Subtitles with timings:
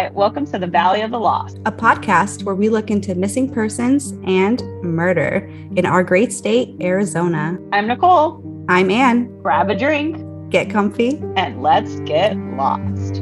[0.00, 3.52] Hi, welcome to the Valley of the Lost, a podcast where we look into missing
[3.52, 7.58] persons and murder in our great state, Arizona.
[7.70, 8.42] I'm Nicole.
[8.66, 9.42] I'm Anne.
[9.42, 10.16] Grab a drink,
[10.50, 13.20] get comfy, and let's get lost.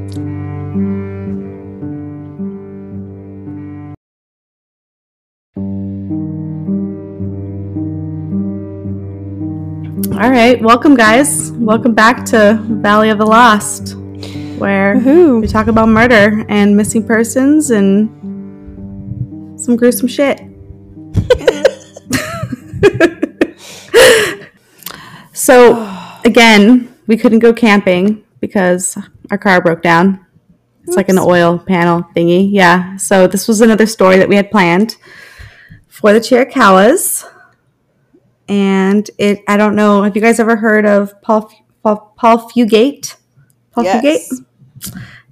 [10.12, 11.50] All right, welcome, guys.
[11.54, 13.97] Welcome back to Valley of the Lost
[14.58, 15.40] where Woo-hoo.
[15.40, 18.08] we talk about murder and missing persons and
[19.61, 20.40] some gruesome shit.
[25.32, 28.98] so, again, we couldn't go camping because
[29.31, 30.25] our car broke down.
[30.82, 30.96] It's Oops.
[30.96, 32.48] like an oil panel thingy.
[32.53, 32.97] Yeah.
[32.97, 34.97] So, this was another story that we had planned
[35.86, 37.25] for the Chiricahuas.
[38.48, 43.17] And it, I don't know, have you guys ever heard of Paul, Paul, Paul Fugate?
[43.72, 44.33] Paul yes.
[44.33, 44.45] Fugate?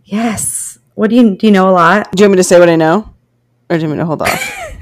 [0.05, 0.79] Yes.
[0.95, 1.47] What do you do?
[1.47, 2.13] You know a lot.
[2.13, 3.13] Do you want me to say what I know,
[3.69, 4.75] or do you want me to hold off?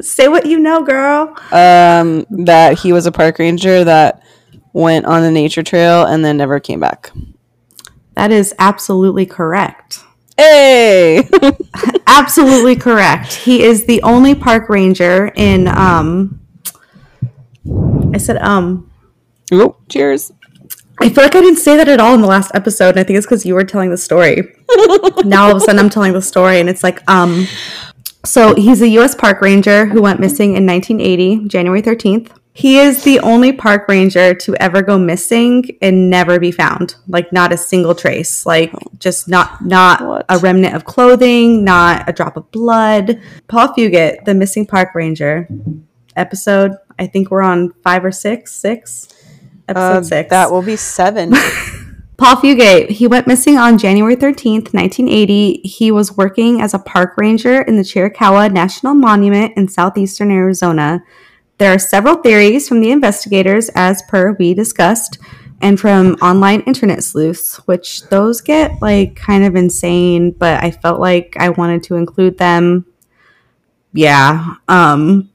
[0.00, 1.36] say what you know, girl.
[1.52, 4.22] Um, that he was a park ranger that
[4.72, 7.12] went on a nature trail and then never came back.
[8.14, 10.00] That is absolutely correct.
[10.36, 11.28] Hey,
[12.06, 13.34] absolutely correct.
[13.34, 16.40] He is the only park ranger in um.
[18.12, 18.90] I said um.
[19.52, 20.32] Oh, cheers.
[21.00, 23.04] I feel like I didn't say that at all in the last episode, and I
[23.04, 24.42] think it's because you were telling the story.
[25.24, 27.46] now all of a sudden I'm telling the story, and it's like, um,
[28.24, 29.14] so he's a U.S.
[29.14, 32.30] park ranger who went missing in 1980, January 13th.
[32.56, 36.94] He is the only park ranger to ever go missing and never be found.
[37.08, 38.46] Like not a single trace.
[38.46, 40.24] Like just not not what?
[40.28, 43.20] a remnant of clothing, not a drop of blood.
[43.48, 45.48] Paul Fugate, the missing park ranger,
[46.14, 46.72] episode.
[46.96, 49.13] I think we're on five or six, six
[49.68, 50.30] episode uh, six.
[50.30, 51.32] That will be seven.
[52.16, 55.62] Paul Fugate, he went missing on January 13th, 1980.
[55.64, 61.02] He was working as a park ranger in the Chiricahua National Monument in southeastern Arizona.
[61.58, 65.18] There are several theories from the investigators, as per we discussed,
[65.60, 71.00] and from online internet sleuths, which those get like kind of insane, but I felt
[71.00, 72.86] like I wanted to include them.
[73.92, 74.54] Yeah.
[74.68, 75.30] Um,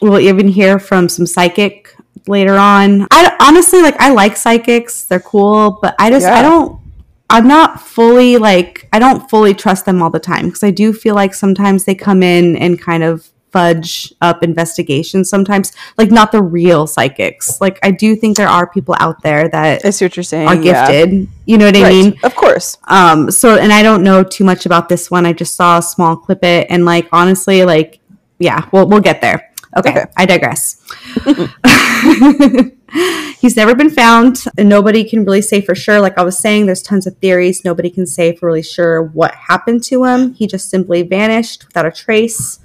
[0.00, 1.95] we'll even hear from some psychic
[2.28, 3.06] later on.
[3.10, 5.04] I honestly like I like psychics.
[5.04, 6.34] They're cool, but I just yeah.
[6.34, 6.80] I don't
[7.28, 10.92] I'm not fully like I don't fully trust them all the time because I do
[10.92, 16.30] feel like sometimes they come in and kind of fudge up investigations sometimes like not
[16.30, 20.04] the real psychics like i do think there are people out there that i see
[20.04, 21.26] what you're saying are gifted yeah.
[21.46, 21.90] you know what i right.
[21.90, 25.32] mean of course um so and i don't know too much about this one i
[25.32, 27.98] just saw a small clip it and like honestly like
[28.38, 30.06] yeah we'll, we'll get there Okay, okay.
[30.16, 30.80] I digress.
[33.40, 36.00] He's never been found, and nobody can really say for sure.
[36.00, 37.64] Like I was saying, there's tons of theories.
[37.64, 40.34] Nobody can say for really sure what happened to him.
[40.34, 42.60] He just simply vanished without a trace.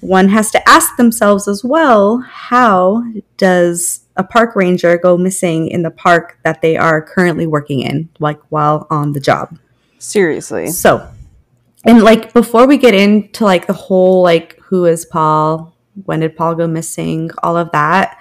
[0.00, 3.02] One has to ask themselves as well how
[3.38, 8.10] does a park ranger go missing in the park that they are currently working in,
[8.18, 9.58] like while on the job?
[9.98, 10.68] Seriously.
[10.68, 11.08] So,
[11.84, 15.74] and like before we get into like the whole like who is Paul,
[16.04, 18.18] when did Paul go missing, all of that.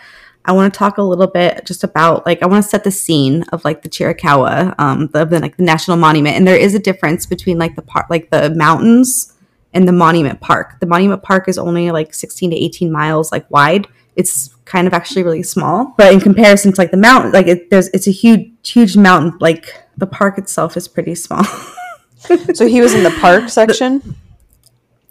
[0.47, 2.91] I want to talk a little bit just about like I want to set the
[2.91, 6.75] scene of like the Chiricahua, um, the, the like the national monument, and there is
[6.75, 9.33] a difference between like the part like the mountains
[9.73, 10.79] and the monument park.
[10.79, 13.87] The monument park is only like 16 to 18 miles like wide.
[14.15, 17.69] It's kind of actually really small, but in comparison to like the mountain, like it,
[17.71, 19.37] there's it's a huge huge mountain.
[19.39, 21.43] Like the park itself is pretty small.
[22.53, 23.99] so he was in the park section.
[23.99, 24.15] The,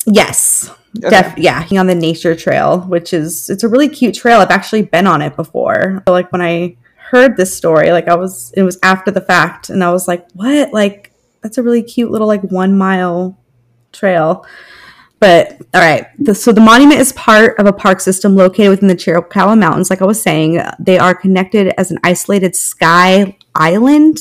[0.07, 0.71] yes.
[0.99, 1.11] Okay.
[1.11, 4.41] Def- yeah, on the nature trail, which is it's a really cute trail.
[4.41, 6.03] I've actually been on it before.
[6.07, 9.83] Like when I heard this story, like I was it was after the fact, and
[9.83, 10.73] I was like, what?
[10.73, 13.37] Like that's a really cute little like one mile
[13.93, 14.47] trail.
[15.21, 18.89] But all right, the, so the monument is part of a park system located within
[18.89, 19.89] the Chiricahua Mountains.
[19.89, 24.19] Like I was saying, they are connected as an isolated sky island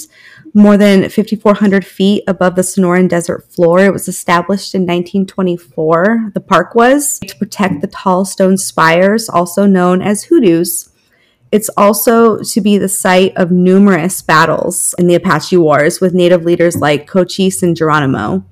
[0.54, 3.80] more than 5,400 feet above the Sonoran Desert floor.
[3.80, 9.66] It was established in 1924, the park was, to protect the tall stone spires, also
[9.66, 10.92] known as hoodoos.
[11.52, 16.46] It's also to be the site of numerous battles in the Apache Wars with native
[16.46, 18.44] leaders like Cochise and Geronimo.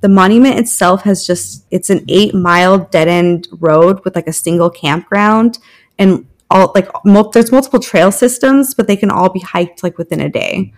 [0.00, 4.32] The monument itself has just, it's an eight mile dead end road with like a
[4.32, 5.58] single campground
[5.98, 9.98] and all like mul- there's multiple trail systems, but they can all be hiked like
[9.98, 10.72] within a day.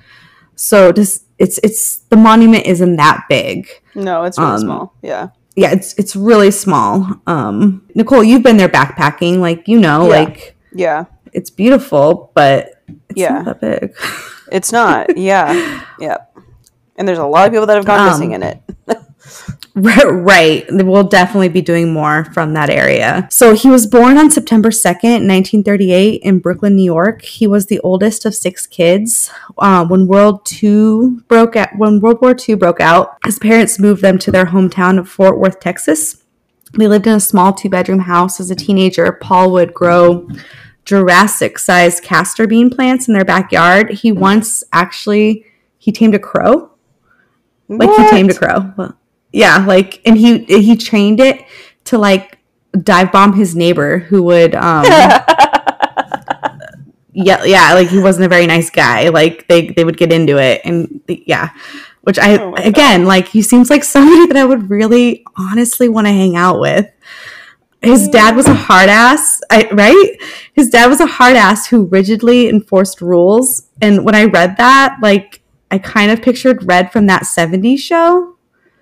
[0.60, 3.66] So just it's it's the monument isn't that big.
[3.94, 4.94] No, it's really um, small.
[5.00, 5.28] Yeah.
[5.56, 7.18] Yeah, it's it's really small.
[7.26, 10.18] Um Nicole, you've been there backpacking, like you know, yeah.
[10.18, 11.04] like Yeah.
[11.32, 13.40] It's beautiful, but it's yeah.
[13.40, 13.96] not that big.
[14.52, 15.16] it's not.
[15.16, 15.82] Yeah.
[15.98, 16.18] yeah.
[16.96, 18.60] And there's a lot of people that have gone um, missing in it.
[19.74, 20.66] Right.
[20.70, 23.28] We'll definitely be doing more from that area.
[23.30, 27.22] So he was born on September 2nd, 1938, in Brooklyn, New York.
[27.22, 29.30] He was the oldest of six kids.
[29.58, 34.02] Uh, when World II broke out, when World War II broke out, his parents moved
[34.02, 36.24] them to their hometown of Fort Worth, Texas.
[36.76, 38.40] They lived in a small two bedroom house.
[38.40, 40.28] As a teenager, Paul would grow
[40.84, 43.90] Jurassic sized castor bean plants in their backyard.
[43.90, 45.46] He once actually
[45.78, 46.70] he tamed a crow.
[47.68, 48.72] Like he tamed a crow.
[48.76, 48.99] Well,
[49.32, 51.44] yeah, like and he he trained it
[51.84, 52.38] to like
[52.82, 54.84] dive bomb his neighbor who would um
[57.12, 59.08] yeah yeah like he wasn't a very nice guy.
[59.08, 61.50] Like they they would get into it and yeah.
[62.02, 66.06] Which i Oh again like he seems like somebody that i would really honestly want
[66.06, 66.90] to hang out with.
[67.82, 70.16] His dad was a hard ass I, right?
[70.52, 73.68] His dad was a hard ass who rigidly enforced rules.
[73.80, 78.36] And when i read that like i kind of pictured red from that 70s show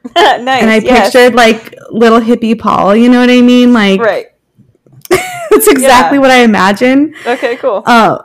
[0.16, 0.62] nice.
[0.62, 1.12] and i yes.
[1.12, 4.26] pictured like little hippie paul you know what i mean like right.
[5.10, 6.20] that's exactly Yeah.
[6.20, 7.14] what i imagine.
[7.26, 7.56] Okay.
[7.56, 7.82] Cool.
[7.86, 8.18] uh,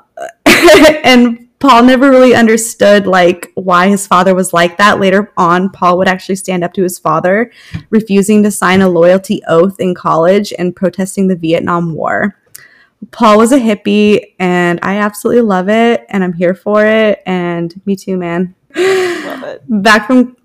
[1.03, 4.99] and Paul never really understood like why his father was like that.
[4.99, 7.53] Later on, Paul would actually stand up to his father,
[7.89, 12.37] refusing to sign a loyalty oath in college and protesting the Vietnam War.
[13.11, 17.23] Paul was a hippie, and I absolutely love it, and I'm here for it.
[17.25, 18.55] And me too, man.
[18.75, 19.63] Love it.
[19.69, 20.35] Back from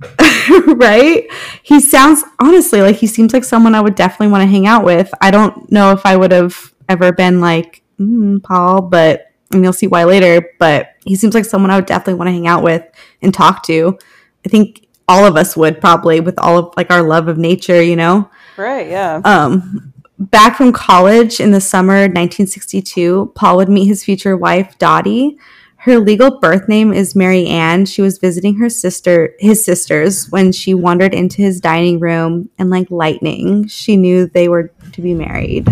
[0.77, 1.27] right,
[1.63, 4.85] he sounds honestly like he seems like someone I would definitely want to hang out
[4.85, 5.13] with.
[5.21, 9.73] I don't know if I would have ever been like mm, Paul, but and you'll
[9.73, 10.49] see why later.
[10.59, 12.85] But he seems like someone I would definitely want to hang out with
[13.23, 13.99] and talk to.
[14.45, 17.83] I think all of us would probably with all of like our love of nature,
[17.83, 18.31] you know.
[18.57, 18.89] Right.
[18.89, 19.21] Yeah.
[19.25, 25.39] Um, back from college in the summer 1962, Paul would meet his future wife, Dottie.
[25.83, 27.87] Her legal birth name is Mary Ann.
[27.87, 32.69] She was visiting her sister, his sisters, when she wandered into his dining room, and
[32.69, 35.69] like lightning, she knew they were to be married.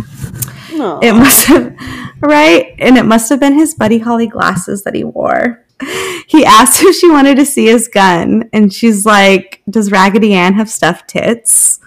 [0.75, 1.00] Aw.
[1.03, 1.75] It must have,
[2.20, 2.75] right?
[2.79, 5.64] And it must have been his Buddy Holly glasses that he wore.
[6.29, 10.55] He asked if she wanted to see his gun, and she's like, Does Raggedy Ann
[10.55, 11.81] have stuffed tits?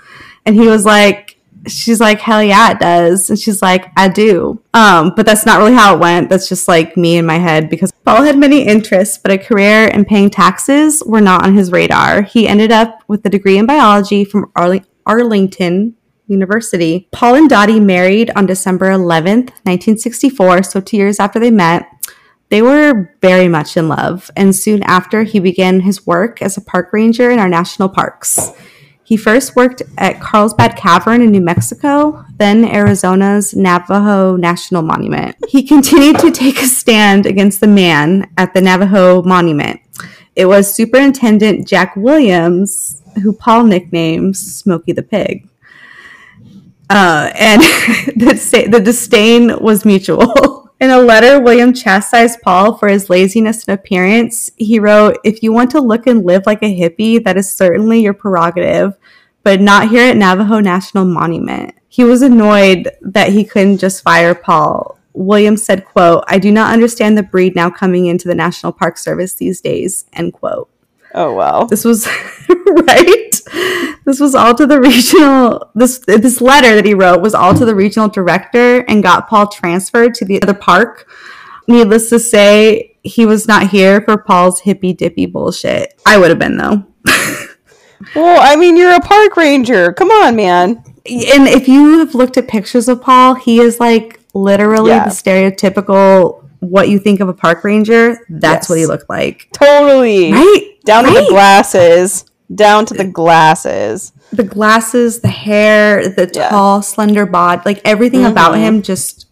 [0.46, 1.29] And he was like,
[1.68, 3.30] She's like, Hell yeah, it does.
[3.30, 4.62] And she's like, I do.
[4.74, 6.30] Um, but that's not really how it went.
[6.30, 9.90] That's just like me in my head because Paul had many interests, but a career
[9.92, 12.22] and paying taxes were not on his radar.
[12.22, 15.96] He ended up with a degree in biology from Arling- Arlington
[16.28, 17.08] University.
[17.12, 21.88] Paul and Dottie married on December 11th, 1964, so two years after they met.
[22.50, 26.62] They were very much in love, and soon after, he began his work as a
[26.62, 28.52] park ranger in our national parks.
[29.10, 35.36] He first worked at Carlsbad Cavern in New Mexico, then Arizona's Navajo National Monument.
[35.48, 39.80] He continued to take a stand against the man at the Navajo Monument.
[40.36, 45.50] It was Superintendent Jack Williams, who Paul nicknamed Smokey the Pig.
[46.88, 47.64] Uh, and
[48.16, 50.69] the, the disdain was mutual.
[50.80, 54.50] In a letter, William chastised Paul for his laziness and appearance.
[54.56, 58.00] He wrote, If you want to look and live like a hippie, that is certainly
[58.00, 58.96] your prerogative,
[59.44, 61.76] but not here at Navajo National Monument.
[61.90, 64.98] He was annoyed that he couldn't just fire Paul.
[65.12, 68.98] William said, quote, I do not understand the breed now coming into the National Park
[68.98, 70.70] Service these days, end quote.
[71.16, 71.66] Oh wow.
[71.66, 72.08] This was
[72.50, 73.32] right.
[74.06, 75.72] This was all to the regional.
[75.76, 79.48] This this letter that he wrote was all to the regional director and got Paul
[79.48, 81.08] transferred to the other park.
[81.68, 86.00] Needless to say, he was not here for Paul's hippy dippy bullshit.
[86.06, 86.86] I would have been though.
[88.16, 89.92] Well, I mean, you're a park ranger.
[89.92, 90.78] Come on, man.
[91.06, 95.04] And if you have looked at pictures of Paul, he is like literally Yeah.
[95.04, 98.18] the stereotypical what you think of a park ranger.
[98.30, 98.70] That's Yes.
[98.70, 99.50] what he looked like.
[99.54, 100.32] Totally.
[100.32, 100.69] Right?
[100.90, 102.26] Down to the glasses.
[102.54, 104.12] Down to the glasses.
[104.32, 106.50] the glasses, the hair, the Yeah.
[106.50, 108.60] tall, slender bod, like everything about Mhm.
[108.60, 109.26] him just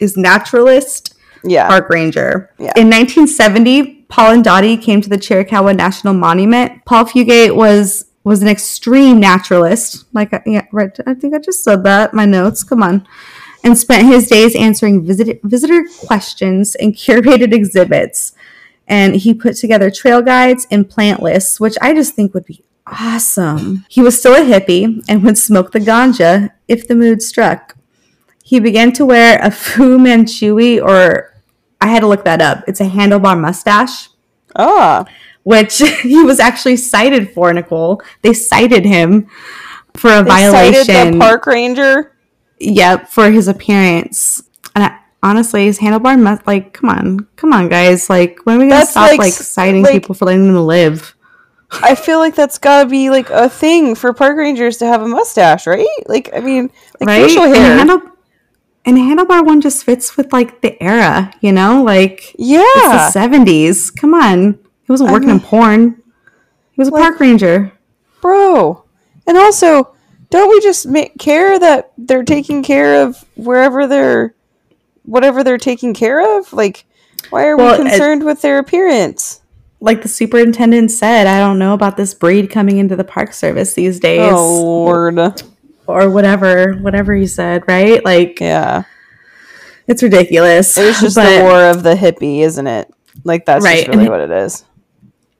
[0.00, 1.68] is naturalist Yeah.
[1.68, 2.50] park ranger.
[2.58, 2.72] Yeah.
[2.76, 6.72] In 1970, Paul and Dottie came to the Chiricahua National Monument.
[6.84, 10.04] Paul Fugate was was an extreme naturalist.
[10.14, 10.90] Like I- yeah, right.
[11.06, 12.12] I think I just said that.
[12.14, 12.64] My notes.
[12.64, 13.06] Come on.
[13.62, 18.32] And spent his days answering visit, visitor questions and curated exhibits.
[18.86, 22.62] And he put together trail guides and plant lists, which I just think would be
[22.86, 23.84] awesome.
[23.88, 27.76] He was still a hippie and would smoke the ganja if the mood struck.
[28.42, 31.32] He began to wear a Fu Manchu, or
[31.80, 32.64] I had to look that up.
[32.68, 34.10] It's a handlebar mustache,
[34.56, 35.06] Oh.
[35.44, 38.02] which he was actually cited for, Nicole.
[38.20, 39.28] They cited him
[39.96, 40.84] for a They violation.
[40.84, 42.12] cited the park ranger.
[42.60, 44.42] Yep, for his appearance.
[44.74, 48.08] And I, honestly, his handlebar must like, come on, come on, guys.
[48.08, 50.64] Like, when are we gonna That's stop like like, citing like- people for letting them
[50.66, 51.16] live?
[51.82, 55.08] I feel like that's gotta be like a thing for park rangers to have a
[55.08, 55.84] mustache, right?
[56.06, 57.24] Like, I mean, like right?
[57.26, 57.76] facial And, hair.
[57.78, 58.02] handle-
[58.84, 61.82] and the handlebar one just fits with like the era, you know?
[61.82, 63.90] Like yeah, it's the 70s.
[63.90, 64.52] Come on.
[64.84, 66.02] He wasn't I working in porn.
[66.72, 67.72] He was a Like- park ranger.
[68.20, 68.84] bro.
[69.26, 69.94] And also,
[70.30, 74.33] don't we just make care that they're taking care of wherever they're,
[75.04, 76.52] whatever they're taking care of?
[76.52, 76.84] Like,
[77.30, 79.40] why are Well, we it- concerned with their appearance?
[79.80, 83.74] Like the superintendent said, I don't know about this breed coming into the park service
[83.74, 84.32] these days.
[84.32, 85.18] Oh lord,
[85.86, 88.02] Or whatever, whatever he said, right?
[88.02, 88.84] Like yeah.
[89.86, 90.76] it's ridiculous.
[90.78, 92.90] It's just But- the war of the hippie, isn't it?
[93.24, 94.64] Like that's Right, just really it- what it is.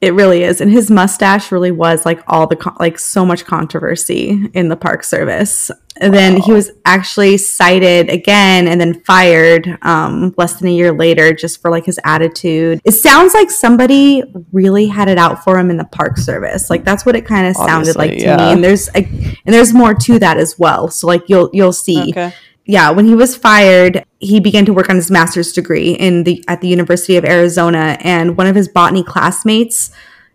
[0.01, 3.47] It really is, and his mustache really was like all the con- like so much
[3.47, 5.71] controversy in the Park Service.
[5.99, 10.93] And then he was actually cited again and then fired um, less than a year
[10.93, 12.81] later just for like his attitude.
[12.85, 16.69] It sounds like somebody really had it out for him in the Park Service.
[16.69, 18.53] Like that's what it kind of sounded like to Obviously, me.
[18.53, 19.09] And there's like,
[19.47, 20.89] and there's more to that as well.
[20.89, 22.35] So like you'll you'll see Okay.
[22.67, 26.43] yeah, when he was fired, he began to work on his master's degree in the
[26.49, 29.91] at the University of Arizona, and one of his botany classmates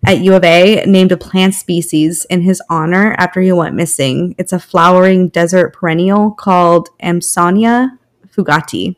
[0.05, 4.35] at U of A named a plant species in his honor after he went missing.
[4.37, 7.97] It's a flowering desert perennial called Amsonia
[8.33, 8.95] fugatei,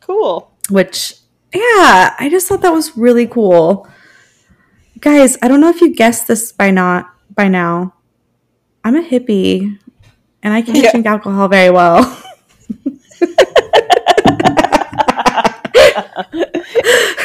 [0.00, 0.50] Cool.
[0.70, 1.14] which
[1.54, 3.88] yeah, I just thought that was really cool.
[5.00, 7.94] Guys, I don't know if you guessed this by not by now.
[8.84, 9.78] I'm a hippie
[10.42, 10.90] and I can't Yeah.
[10.90, 12.02] drink alcohol very well.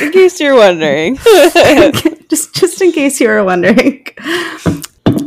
[0.02, 1.18] In case you're wondering.
[2.30, 4.06] just just in case you were wondering.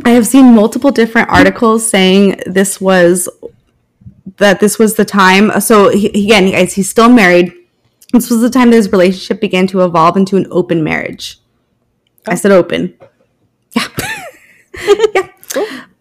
[0.05, 3.29] I have seen multiple different articles saying this was
[4.37, 7.53] that this was the time so he, again guys he's still married.
[8.13, 11.39] This was the time that his relationship began to evolve into an open marriage.
[12.25, 12.35] I oh.
[12.35, 12.97] said open.
[13.71, 13.87] Yeah.
[15.15, 15.27] Yeah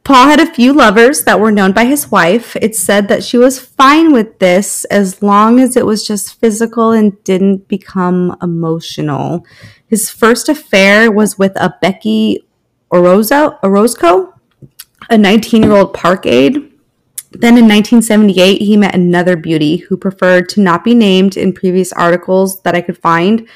[0.06, 2.54] Paul had a few lovers that were known by his wife.
[2.62, 6.92] It's said that she was fine with this as long as it was just physical
[6.92, 9.44] and didn't become emotional.
[9.88, 12.46] His first affair was with a Becky
[12.92, 14.32] Orozco, Orozco
[15.10, 16.54] a 19 year old park aide.
[17.32, 21.92] Then in 1978, he met another beauty who preferred to not be named in previous
[21.92, 23.48] articles that I could find,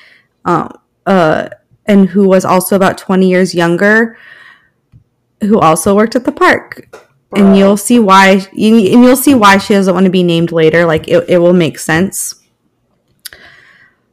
[0.44, 0.68] uh,
[1.06, 1.50] uh,
[1.86, 4.18] and who was also about 20 years younger
[5.42, 6.96] who also worked at the park.
[7.36, 10.84] And you'll see why and you'll see why she doesn't want to be named later.
[10.84, 12.34] Like it, it will make sense.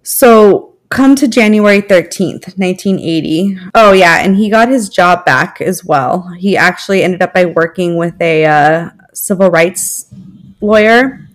[0.03, 3.57] So come to January 13th, 1980.
[3.74, 6.31] Oh yeah, and he got his job back as well.
[6.38, 10.13] He actually ended up by working with a uh, civil rights
[10.62, 11.27] lawyer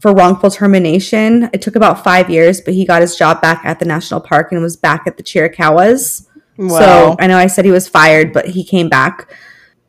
[0.00, 1.48] for wrongful termination.
[1.54, 4.52] It took about five years, but he got his job back at the national park
[4.52, 6.28] and was back at the Chiricahuas.
[6.56, 9.30] So I know I said he was fired, but he came back.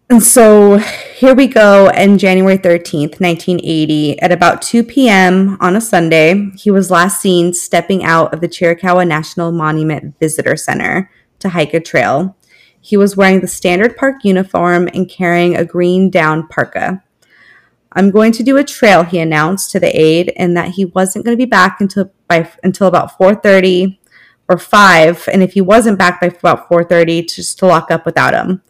[0.10, 1.89] And so here we go.
[1.89, 5.57] And January 13th, 1980, at about 2 p.m.
[5.60, 10.55] on a Sunday, he was last seen stepping out of the Chiricahua National Monument Visitor
[10.57, 12.38] Center to hike a trail.
[12.79, 17.03] He was wearing the standard park uniform and carrying a green down parka.
[17.93, 21.25] I'm going to do a trail, he announced to the aide, and that he wasn't
[21.25, 23.98] going to be back until by until about 4:30
[24.48, 28.34] or 5, and if he wasn't back by about 4:30, just to lock up without
[28.34, 28.62] him.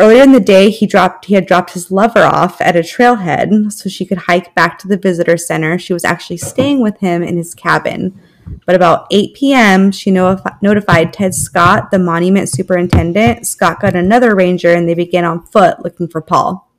[0.00, 3.72] Earlier in the day, he dropped he had dropped his lover off at a trailhead
[3.72, 5.78] so she could hike back to the visitor center.
[5.78, 8.20] She was actually staying with him in his cabin.
[8.64, 13.46] But about 8 p.m., she notif- notified Ted Scott, the monument superintendent.
[13.46, 16.70] Scott got another ranger and they began on foot looking for Paul.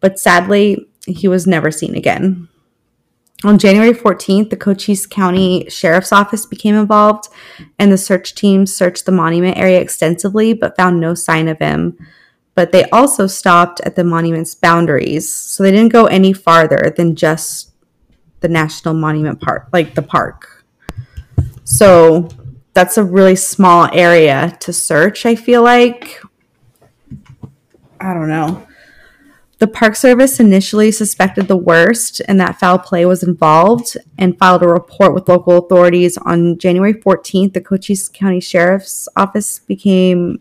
[0.00, 2.48] But sadly, he was never seen again.
[3.44, 7.28] On January 14th, the Cochise County Sheriff's Office became involved,
[7.78, 11.96] and the search team searched the monument area extensively but found no sign of him.
[12.56, 17.14] But they also stopped at the monument's boundaries, so they didn't go any farther than
[17.14, 17.70] just
[18.40, 20.64] the National Monument Park, like the park.
[21.62, 22.28] So
[22.74, 26.20] that's a really small area to search, I feel like.
[28.00, 28.67] I don't know.
[29.58, 34.62] The Park Service initially suspected the worst and that foul play was involved and filed
[34.62, 36.16] a report with local authorities.
[36.18, 40.40] On January 14th, the Cochise County Sheriff's Office became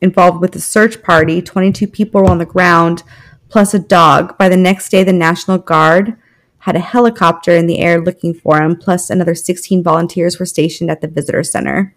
[0.00, 1.42] involved with the search party.
[1.42, 3.02] 22 people were on the ground,
[3.50, 4.38] plus a dog.
[4.38, 6.16] By the next day, the National Guard
[6.60, 10.90] had a helicopter in the air looking for him, plus another 16 volunteers were stationed
[10.90, 11.94] at the visitor center.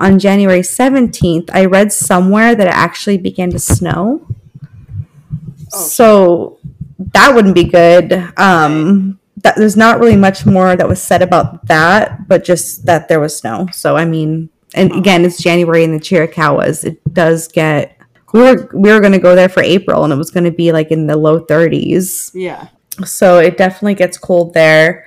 [0.00, 4.26] On January 17th, I read somewhere that it actually began to snow.
[5.74, 6.58] So
[6.98, 8.12] that wouldn't be good.
[8.36, 13.08] Um, that there's not really much more that was said about that, but just that
[13.08, 13.68] there was snow.
[13.72, 16.84] So I mean, and again, it's January in the Chiricahuas.
[16.84, 17.96] It does get.
[18.32, 20.50] We were we were going to go there for April, and it was going to
[20.50, 22.32] be like in the low 30s.
[22.34, 22.68] Yeah.
[23.04, 25.06] So it definitely gets cold there.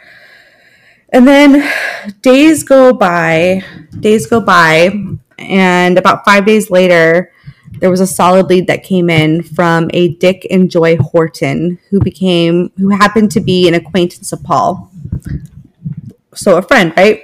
[1.10, 1.70] And then
[2.22, 3.64] days go by,
[4.00, 4.92] days go by,
[5.38, 7.32] and about five days later,
[7.80, 12.00] there was a solid lead that came in from a Dick and Joy Horton, who
[12.00, 14.92] became who happened to be an acquaintance of Paul.
[16.34, 17.24] So a friend, right?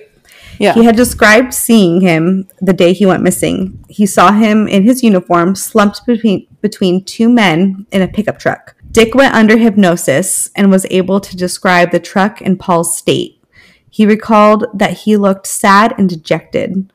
[0.59, 0.73] Yeah.
[0.73, 3.83] He had described seeing him the day he went missing.
[3.89, 8.75] He saw him in his uniform slumped between between two men in a pickup truck.
[8.91, 13.43] Dick went under hypnosis and was able to describe the truck and Paul's state.
[13.89, 16.91] He recalled that he looked sad and dejected.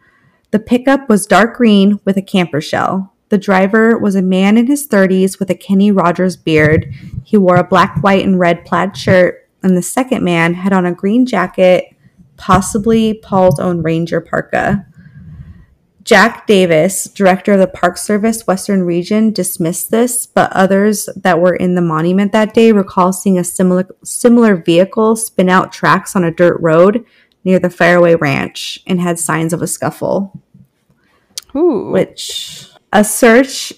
[0.51, 3.13] The pickup was dark green with a camper shell.
[3.29, 6.93] The driver was a man in his 30s with a Kenny Rogers beard.
[7.25, 10.87] He wore a black, white, and red plaid shirt, and the second man had on
[10.87, 11.95] a green jacket,
[12.37, 14.87] possibly Paul's own Ranger parka.
[16.09, 21.55] Jack Davis, director of the Park Service Western Region, dismissed this, but others that were
[21.55, 26.25] in the monument that day recall seeing a similar similar vehicle spin out tracks on
[26.25, 27.05] a dirt road
[27.45, 30.41] near the Faraway Ranch and had signs of a scuffle.
[31.55, 31.91] Ooh.
[31.91, 33.73] Which a search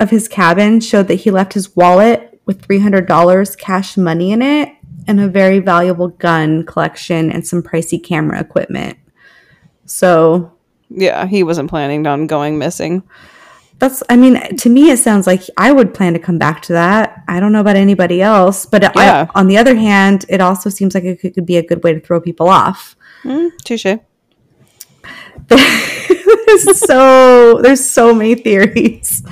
[0.00, 4.70] of his cabin showed that he left his wallet with $300 cash money in it
[5.06, 8.98] and a very valuable gun collection and some pricey camera equipment.
[9.86, 10.52] So
[10.90, 13.02] yeah, he wasn't planning on going missing.
[13.78, 16.72] that's, I mean, to me, it sounds like I would plan to come back to
[16.74, 17.22] that.
[17.28, 19.26] I don't know about anybody else, but Yeah.
[19.34, 21.82] I, on the other hand, it also seems like it could, could be a good
[21.82, 22.94] way to throw people off.
[23.24, 23.86] Mm, touche.
[26.46, 29.22] there's so there's so many theories.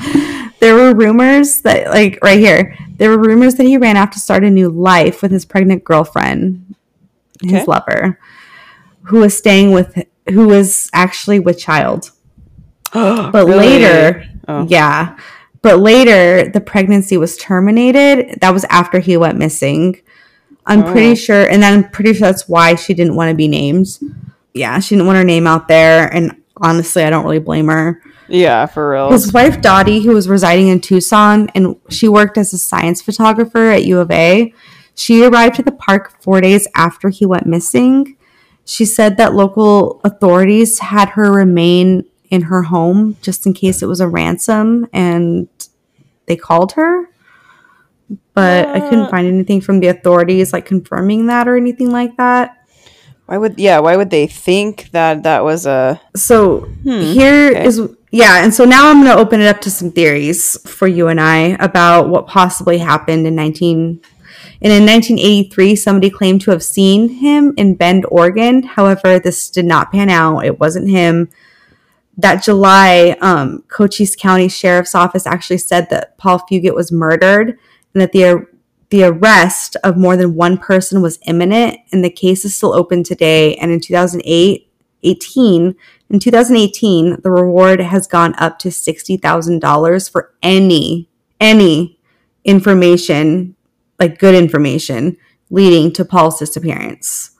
[0.60, 4.18] There were rumors that like right here, there were rumors that he ran off to
[4.18, 6.74] start a new life with his pregnant girlfriend,
[7.42, 8.18] his lover,
[9.04, 12.10] who was staying with who was actually with child.
[12.92, 13.56] But Really?
[13.56, 14.66] later, Oh.
[14.68, 15.16] yeah.
[15.62, 18.38] But later the pregnancy was terminated.
[18.40, 20.00] That was after he went missing.
[20.66, 20.92] I'm Oh.
[20.92, 23.86] pretty sure and then I'm pretty sure that's why she didn't want to be named.
[24.54, 28.02] Yeah, she didn't want her name out there and honestly, I don't really blame her.
[28.28, 29.10] Yeah, for real.
[29.10, 33.70] His wife Dottie, who was residing in Tucson and she worked as a science photographer
[33.70, 34.52] at U of A,
[34.94, 38.16] she arrived at the park four days after he went missing.
[38.64, 43.86] She said that local authorities had her remain in her home just in case it
[43.86, 45.48] was a ransom and
[46.26, 47.08] they called her.
[48.34, 49.10] But I couldn't Uh.
[49.10, 52.58] find anything from the authorities like confirming that or anything like that.
[53.30, 53.78] Why would yeah?
[53.78, 56.00] Why would they think that that was a?
[56.16, 57.64] So Hmm, here okay.
[57.64, 60.88] is yeah, and so now I'm going to open it up to some theories for
[60.88, 64.00] you and I about what possibly happened in 19
[64.62, 68.64] and in 1983 somebody claimed to have seen him in Bend, Oregon.
[68.64, 70.44] However, this did not pan out.
[70.44, 71.28] It wasn't him.
[72.18, 77.56] That July, um, Cochise County Sheriff's Office actually said that Paul Fugate was murdered
[77.94, 78.44] and that the
[78.90, 83.02] the arrest of more than one person was imminent, and the case is still open
[83.02, 83.54] today.
[83.56, 84.70] And in 2008,
[85.02, 85.76] 18,
[86.10, 91.08] in 2018, the reward has gone up to $60,000 for any,
[91.40, 92.00] any
[92.44, 93.54] information,
[93.98, 95.16] like good information,
[95.50, 97.30] leading to Paul's disappearance.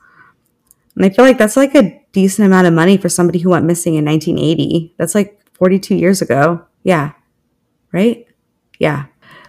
[0.95, 3.65] And I feel like that's like a decent amount of money for somebody who went
[3.65, 4.95] missing in 1980.
[4.97, 6.65] That's like 42 years ago.
[6.83, 7.11] Yeah.
[7.91, 8.27] Right?
[8.79, 9.05] Yeah.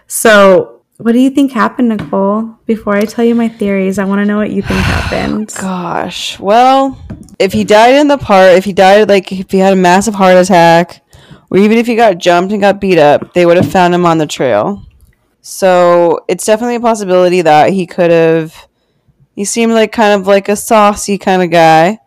[0.07, 0.72] So,
[1.03, 2.57] what do you think happened, Nicole?
[2.65, 5.53] Before I tell you my theories, I want to know what you think happened.
[5.59, 6.39] Gosh.
[6.39, 6.97] Well,
[7.39, 10.15] if he died in the park, if he died like if he had a massive
[10.15, 11.01] heart attack,
[11.49, 14.05] or even if he got jumped and got beat up, they would have found him
[14.05, 14.85] on the trail.
[15.41, 18.55] So it's definitely a possibility that he could have.
[19.35, 21.99] He seemed like kind of like a saucy kind of guy.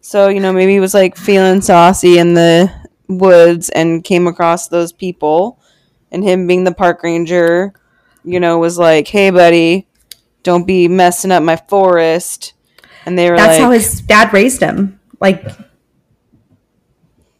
[0.00, 2.72] So you know maybe he was like feeling saucy in the
[3.08, 5.58] woods and came across those people,
[6.12, 7.74] and him being the park ranger,
[8.26, 9.88] you know, was like, "Hey, buddy,
[10.42, 12.52] don't be messing up my forest."
[13.06, 14.98] And they were That's like, how his dad raised him.
[15.20, 15.44] Like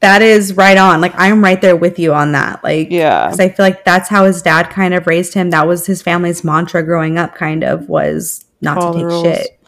[0.01, 1.01] that is right on.
[1.01, 2.63] Like I'm right there with you on that.
[2.63, 3.25] Like Yeah.
[3.27, 5.51] because I feel like that's how his dad kind of raised him.
[5.51, 7.35] That was his family's mantra growing up.
[7.35, 9.61] Kind of was not Follow to take shit.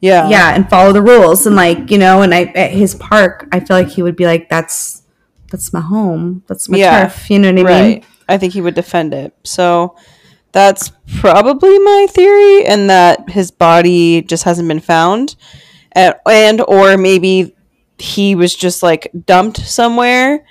[0.00, 2.22] yeah, Yeah, and follow the rules and like you know.
[2.22, 5.02] And I at his park, I feel like he would be like, "That's
[5.50, 6.42] that's my home.
[6.48, 7.02] That's my Yeah.
[7.04, 7.88] turf." You know what I right.
[7.96, 8.04] mean?
[8.28, 9.32] I think he would defend it.
[9.44, 9.94] So
[10.56, 10.90] that's
[11.20, 15.36] probably my theory, and that his body just hasn't been found,
[15.92, 17.54] and, and or maybe
[17.98, 20.46] he was just like dumped somewhere.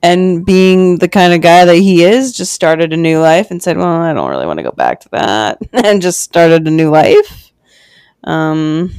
[0.00, 3.60] And being the kind of guy that he is, just started a new life and
[3.60, 6.70] said, "Well, I don't really want to go back to that," and just started a
[6.70, 7.50] new life.
[8.22, 8.92] Um,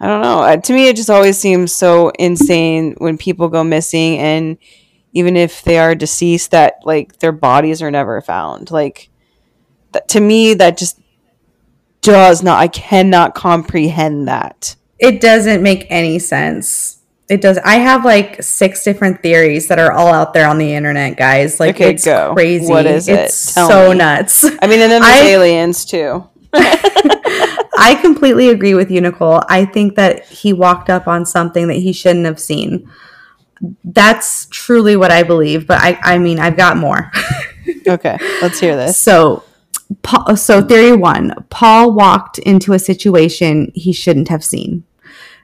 [0.00, 0.38] I don't know.
[0.38, 4.56] Uh, to me, it just always seems so insane when people go missing, and
[5.12, 8.70] even if they are deceased, that like their bodies are never found.
[8.70, 9.10] Like
[9.92, 11.00] that, to me, that just
[12.02, 12.58] does not.
[12.58, 14.76] I cannot comprehend that.
[14.98, 16.96] It doesn't make any sense.
[17.28, 17.58] It does.
[17.58, 21.60] I have like six different theories that are all out there on the internet, guys.
[21.60, 22.32] Like Okay, it's go.
[22.34, 22.66] crazy.
[22.72, 23.18] What is it?
[23.18, 23.98] It's so me.
[23.98, 24.44] nuts.
[24.44, 26.26] I mean, and then there's I- aliens too.
[26.54, 29.42] I completely agree with you, Nicole.
[29.48, 32.90] I think that he walked up on something that he shouldn't have seen.
[33.84, 37.10] That's truly what I believe, but I, I mean, I've got more.
[37.86, 38.96] Okay, let's hear this.
[38.98, 39.44] So,
[40.02, 44.84] Paul, so theory one: Paul walked into a situation he shouldn't have seen.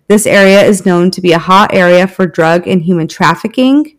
[0.07, 3.96] This area is known to be a hot area for drug and human trafficking.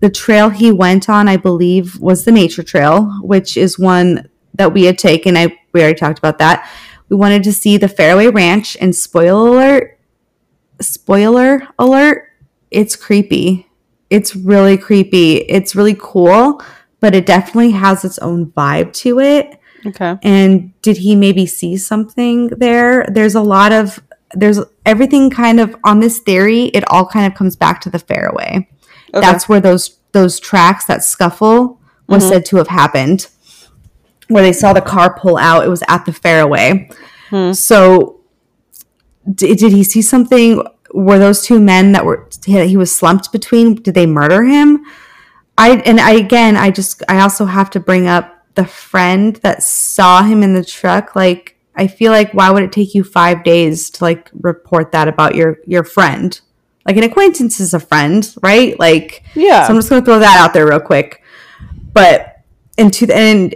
[0.00, 4.74] The trail he went on, I believe, was the nature trail, which is one that
[4.74, 5.36] we had taken.
[5.36, 6.68] I we already talked about that.
[7.08, 9.98] We wanted to see the Faraway Ranch, and spoiler alert,
[10.80, 12.30] spoiler alert,
[12.70, 13.68] it's creepy.
[14.10, 15.36] It's really creepy.
[15.36, 16.62] It's really cool,
[17.00, 19.55] but it definitely has its own vibe to it.
[19.86, 20.16] Okay.
[20.22, 23.06] And did he maybe see something there?
[23.08, 24.02] There's a lot of
[24.34, 27.98] there's everything kind of on this theory, it all kind of comes back to the
[27.98, 28.68] Faraway.
[29.14, 29.20] Okay.
[29.20, 32.28] That's where those those tracks, that scuffle was Mhm.
[32.28, 33.28] said to have happened.
[34.28, 36.90] Where they saw the car pull out, it was at the Faraway.
[37.30, 37.52] Hmm.
[37.52, 38.20] So
[39.32, 40.62] did, did he see something?
[40.92, 43.74] Were those two men that were that he was slumped between?
[43.76, 44.84] Did they murder him?
[45.58, 49.62] I and I again, I just I also have to bring up the friend that
[49.62, 51.14] saw him in the truck.
[51.14, 55.08] Like I feel like why would it take you five days to like report that
[55.08, 56.38] about your your friend?
[56.84, 58.78] Like an acquaintance is a friend, right?
[58.80, 59.66] Like Yeah.
[59.66, 61.22] so I'm just gonna throw that out there real quick.
[61.92, 62.40] But
[62.76, 63.54] in two and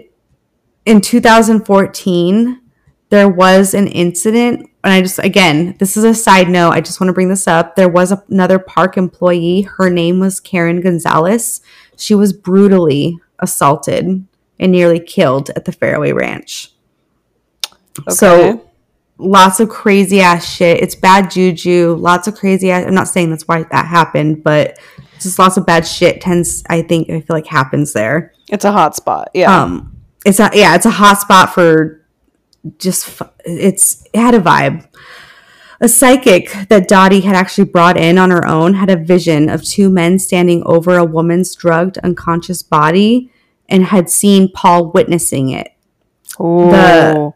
[0.86, 2.60] in 2014,
[3.10, 6.70] there was an incident, and I just again, this is a side note.
[6.70, 7.76] I just want to bring this up.
[7.76, 9.62] There was a, another park employee.
[9.62, 11.60] Her name was Karen Gonzalez.
[11.96, 14.26] She was brutally assaulted
[14.60, 16.70] and nearly killed at the Faraway Ranch.
[17.98, 18.14] Okay.
[18.14, 18.70] So
[19.18, 20.80] lots of crazy ass shit.
[20.80, 21.96] It's bad juju.
[21.98, 22.86] Lots of crazy ass.
[22.86, 24.78] I'm not saying that's why that happened, but
[25.18, 26.62] just lots of bad shit tends.
[26.68, 28.34] I think I feel like happens there.
[28.48, 29.30] it's a hot spot.
[29.34, 29.62] Yeah.
[29.62, 32.04] Um, it's a yeah, it's a hot spot for
[32.78, 33.22] just.
[33.44, 34.86] It's it had a vibe.
[35.82, 39.64] A psychic that Dottie had actually brought in on her own had a vision of
[39.64, 43.32] two men standing over a woman's drugged, unconscious body,
[43.70, 45.72] and had seen Paul witnessing it.
[46.40, 47.34] Ooh.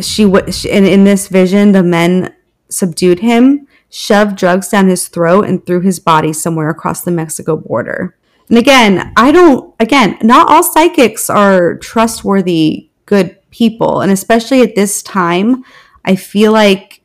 [0.00, 2.34] she was in, in this vision the men
[2.68, 7.56] subdued him shoved drugs down his throat and threw his body somewhere across the mexico
[7.56, 8.16] border.
[8.48, 14.00] And again i don't again not all psychics are trustworthy good people.
[14.00, 15.64] And especially at this time
[16.04, 16.99] i feel like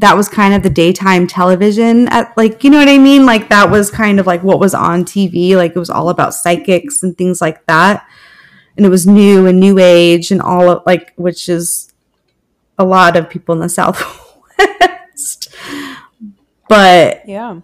[0.00, 3.24] that was kind of the daytime television at like you know what i mean?
[3.24, 6.34] Like that was kind of like what was on tv like it was all about
[6.34, 8.06] psychics and things like that.
[8.76, 11.92] And it was new and new age and all of like which is
[12.78, 15.48] a lot of people in the southwest.
[16.68, 17.60] But yeah.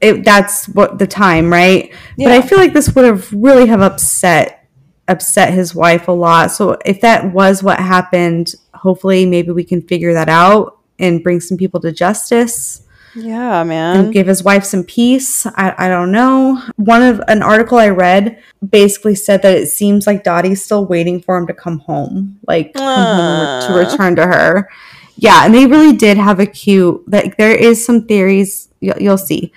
[0.00, 1.92] it, that's what the time right?
[2.16, 4.68] But i feel like this would have really have upset
[5.06, 6.50] upset his wife a lot.
[6.50, 11.40] So if that was what happened hopefully maybe we can figure that out and bring
[11.40, 12.82] some people to justice
[13.14, 13.96] Yeah, man.
[13.96, 15.46] and give his wife some peace.
[15.46, 16.60] I, I don't know.
[16.76, 21.20] One of an article I read basically said that it seems like Dottie's still waiting
[21.20, 23.90] for him to come home, like come home to ah.
[23.90, 24.68] return to her.
[25.16, 27.02] Yeah, and they really did have a cute.
[27.10, 29.52] Like there is some theories you'll, you'll see,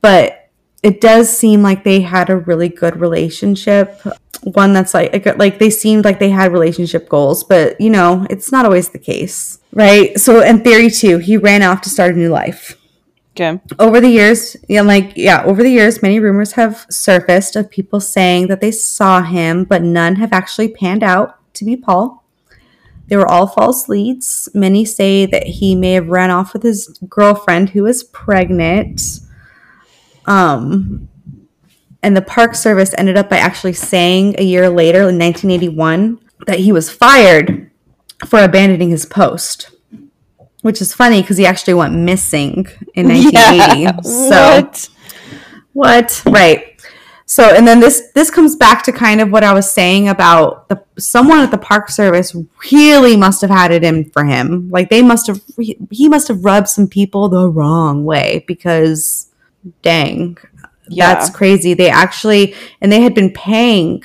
[0.00, 0.41] but
[0.82, 4.00] it does seem like they had a really good relationship.
[4.42, 8.50] One that's like like- they seemed like they had relationship goals, but you know it's
[8.50, 10.18] not always the case, right?
[10.18, 12.76] So in theory two, he ran off to start a new life
[13.34, 13.60] Okay.
[13.78, 18.00] over the years, yeah, like yeah, over the years, many rumors have surfaced of people
[18.00, 22.24] saying that they saw him, but none have actually panned out to be Paul.
[23.08, 24.48] They were all false leads.
[24.54, 29.20] Many say that he may have ran off with his girlfriend who was pregnant.
[30.26, 31.08] Um,
[32.02, 36.58] and the Park Service ended up by actually saying a year later, in 1981, that
[36.60, 37.70] he was fired
[38.26, 39.70] for abandoning his post,
[40.62, 44.02] which is funny because he actually went missing in 1980.
[44.08, 44.28] So
[44.62, 44.88] What?
[45.72, 46.22] what?
[46.26, 46.68] Right.
[47.24, 50.68] So and then this this comes back to kind of what I was saying about
[50.68, 52.36] the someone at the Park Service
[52.70, 54.68] really must have had it in for him.
[54.70, 55.40] Like they must have
[55.90, 59.28] he must have rubbed some people the wrong way because
[59.82, 60.36] dang,
[60.88, 61.14] Yeah.
[61.14, 61.74] that's crazy.
[61.74, 64.02] They actually and they had been paying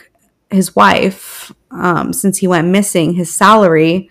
[0.50, 4.10] his wife um, since he went missing his salary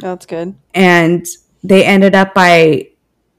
[0.00, 0.54] That's good.
[0.74, 1.26] and
[1.64, 2.88] they ended up by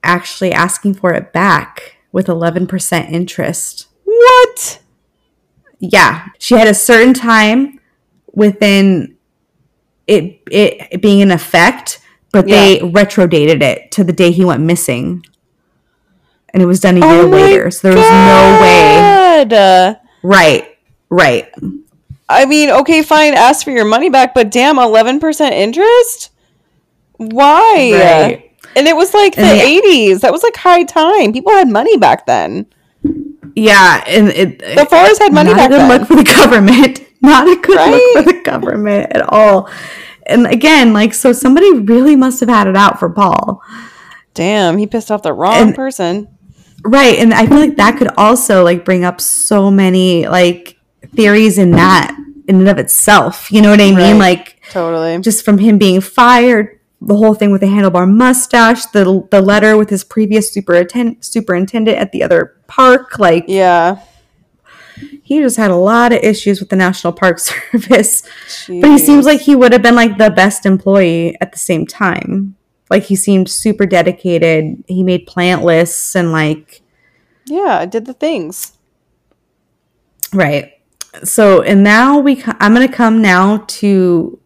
[0.03, 3.87] actually asking for it back with 11% interest.
[4.03, 4.79] What?
[5.79, 7.79] Yeah, she had a certain time
[8.33, 9.15] within
[10.07, 15.23] it it being in effect, but they retrodated it to the day he went missing.
[16.53, 17.71] And it was done a year Oh later.
[17.71, 19.95] So there was no way.
[20.23, 20.77] Right.
[21.09, 21.53] Right.
[22.27, 26.29] I mean, okay, fine, ask for your money back, but damn, 11% interest?
[27.17, 27.91] Why?
[27.93, 28.51] Right.
[28.75, 29.63] And it was like the And the-
[30.15, 30.21] 80s.
[30.21, 31.33] That was like high time.
[31.33, 32.67] People had money back then.
[33.55, 35.87] Yeah, and it The Forest had money back then.
[35.87, 37.01] not a good look for the government.
[37.21, 37.91] Not a good Right?
[38.15, 39.69] look for the government at all.
[40.27, 43.61] And again, like so somebody really must have had it out for Paul.
[44.35, 46.27] Damn, he pissed off the wrong And- person.
[46.83, 47.19] Right.
[47.19, 50.77] And I feel like that could also like bring up so many like
[51.15, 52.15] theories in that
[52.47, 53.51] in and of itself.
[53.51, 53.95] You know what I mean?
[53.95, 54.13] Right.
[54.13, 55.19] Like Totally.
[55.19, 59.77] just from him being fired, the whole thing with the handlebar mustache, the the letter
[59.77, 63.99] with his previous superintendent superintendent at the other park, like Yeah.
[65.23, 68.23] he just had a lot of issues with the National Park Service.
[68.67, 71.85] But he seems like he would have been like the best employee at the same
[71.85, 72.55] time.
[72.89, 74.83] Like he seemed super dedicated.
[74.87, 76.81] He made plant lists and like
[77.45, 78.73] Yeah, I did the things.
[80.33, 80.73] right.
[81.23, 84.39] So and now we I'm going to come now to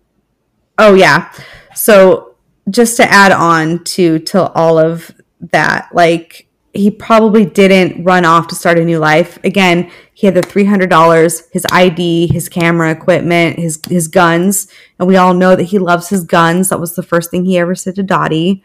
[0.78, 1.32] Oh yeah.
[1.76, 2.36] So
[2.70, 5.12] just to add on to to all of
[5.52, 9.38] that like he probably didn't run off to start a new life.
[9.44, 14.68] Again, he had the three hundred dollars, his ID, his camera equipment, his his guns,
[14.98, 16.70] and we all know that he loves his guns.
[16.70, 18.64] That was the first thing he ever said to Dottie.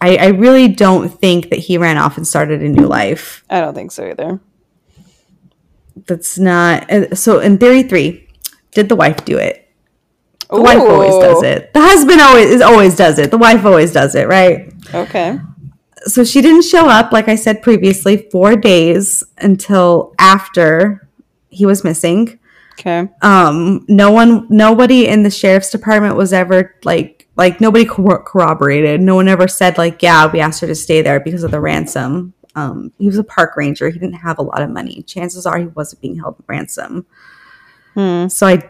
[0.00, 3.44] I, I really don't think that he ran off and started a new life.
[3.48, 4.40] I don't think so either.
[6.06, 7.38] That's not uh, so.
[7.38, 8.28] In theory three,
[8.72, 9.62] did the wife do it?
[10.50, 11.72] The wife always does it.
[11.72, 13.30] The husband always is always does it.
[13.30, 14.72] The wife always does it, right?
[14.92, 15.38] Okay.
[16.06, 21.06] So she didn't show up like i said previously four days until after
[21.56, 22.38] he was missing.
[22.78, 23.08] Okay.
[23.22, 29.00] um no one nobody in the sheriff's department was ever like like nobody corro- corroborated.
[29.00, 31.60] No one ever said like yeah we asked her to stay there because of the
[31.60, 32.34] ransom.
[32.54, 33.88] Um he was a park ranger.
[33.88, 35.02] He didn't have a lot of money.
[35.04, 37.06] Chances are he wasn't being held ransom.
[37.94, 38.28] Hmm.
[38.28, 38.62] so i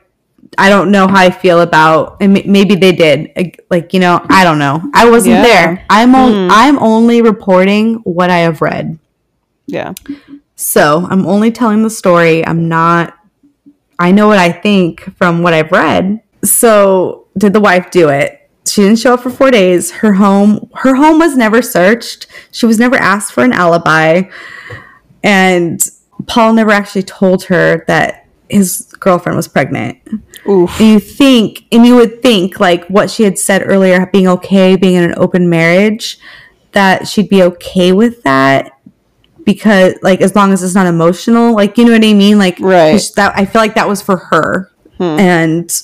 [0.58, 3.30] i don't know how i feel about and maybe they did
[3.70, 4.82] like you know i don't know.
[4.94, 5.42] I wasn't Yeah.
[5.42, 5.84] there.
[5.90, 6.48] I'm on, Hmm.
[6.50, 8.98] i'm only reporting what i have read.
[9.66, 9.94] Yeah.
[10.54, 12.46] so i'm only telling the story.
[12.46, 13.14] I'm not
[13.98, 16.20] i know what i think from what i've read.
[16.44, 18.40] So did the wife do it?
[18.68, 19.90] She didn't show up for four days.
[19.90, 22.26] Her home her home was never searched.
[22.52, 24.22] She was never asked for an alibi.
[25.22, 25.80] And
[26.26, 29.98] paul never actually told her that his girlfriend was pregnant
[30.48, 30.78] Oof.
[30.80, 34.76] and you think and you would think like what she had said earlier being okay
[34.76, 36.18] being in an open marriage
[36.72, 38.72] that she'd be okay with that
[39.44, 42.58] because like as long as it's not emotional like you know what i mean like
[42.60, 43.00] Right.
[43.16, 45.02] that i feel like that was for her Hmm.
[45.20, 45.82] and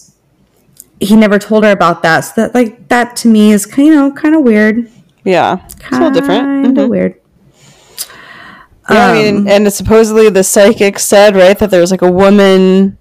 [1.00, 4.10] he never told her about that so that like that to me is you know
[4.12, 4.88] kind of weird
[5.24, 5.58] Yeah.
[5.66, 6.42] It's a little different.
[6.64, 6.90] kind of Mhm.
[6.90, 7.14] weird
[8.90, 12.10] Yeah, I mean, Um, and supposedly the psychic said right that there was like a
[12.10, 12.98] woman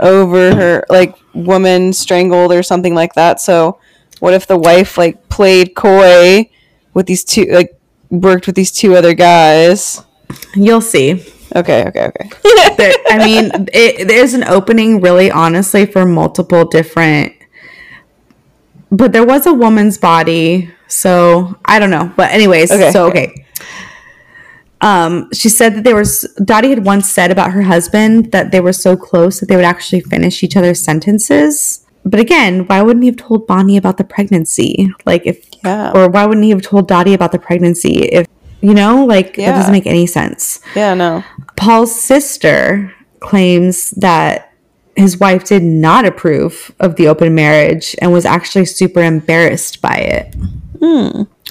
[0.00, 3.40] over her, like woman strangled or something like that.
[3.40, 3.78] So,
[4.20, 6.50] what if the wife like played coy
[6.94, 7.78] with these two, like
[8.10, 10.02] worked with these two other guys?
[10.54, 11.24] you'll see
[11.56, 12.30] Okay, okay, okay.
[12.76, 17.32] there, I mean, it, there's an opening, really, honestly, for multiple different.
[18.90, 22.12] But there was a woman's body, so I don't know.
[22.16, 22.90] But anyways, Okay.
[22.90, 23.46] so okay.
[24.80, 28.60] Um, she said that there was Dottie had once said about her husband that they
[28.60, 31.84] were so close that they would actually finish each other's sentences.
[32.04, 34.92] But again, why wouldn't he have told Bonnie about the pregnancy?
[35.04, 35.90] Like if, Yeah.
[35.94, 38.02] or why wouldn't he have told Dottie about the pregnancy?
[38.04, 38.26] If
[38.60, 40.60] you know, like that doesn't make any sense.
[40.74, 41.22] Yeah, no.
[41.56, 44.52] Paul's sister claims that
[44.96, 49.94] his wife did not approve of the open marriage and was actually super embarrassed by
[49.94, 50.34] it.